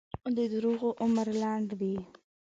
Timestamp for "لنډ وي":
1.41-1.97